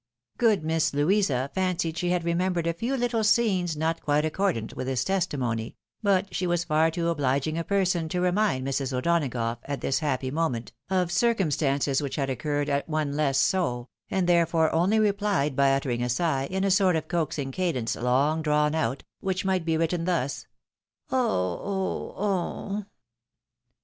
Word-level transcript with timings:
Good 0.39 0.63
Miss 0.63 0.95
Louisa 0.95 1.51
fancied 1.53 1.95
she 1.95 2.09
had. 2.09 2.23
remembered 2.23 2.65
a 2.65 2.73
few 2.73 2.97
little 2.97 3.23
scenes 3.23 3.77
not 3.77 4.01
quite 4.01 4.25
accordant 4.25 4.75
with 4.75 4.87
this 4.87 5.03
testimony; 5.03 5.75
but 6.01 6.33
she 6.33 6.47
was 6.47 6.63
far 6.63 6.89
too 6.89 7.13
obhging 7.13 7.55
a 7.59 7.63
person 7.63 8.09
to 8.09 8.19
remind 8.19 8.67
Mrs. 8.67 8.93
O'Donagough, 8.93 9.59
at 9.65 9.81
this 9.81 9.99
happy 9.99 10.31
moment, 10.31 10.71
of 10.89 11.11
circumstances 11.11 12.01
which 12.01 12.15
had 12.15 12.31
occurred 12.31 12.67
at 12.67 12.89
one 12.89 13.15
less 13.15 13.37
so, 13.37 13.89
and 14.09 14.25
therefore 14.27 14.73
only 14.73 14.97
rephed 14.97 15.55
by 15.55 15.71
uttering 15.71 16.01
a 16.01 16.09
sigh, 16.09 16.47
in 16.49 16.63
a 16.63 16.71
sort 16.71 16.95
of 16.95 17.07
coaxing 17.07 17.51
cadence 17.51 17.95
long 17.95 18.41
drawn 18.41 18.73
out, 18.73 19.03
which 19.19 19.45
might 19.45 19.63
be 19.65 19.73
•written 19.77 20.07
thus: 20.07 20.47
Ough— 21.11 21.15
ugh— 22.17 22.81
gh 22.81 22.85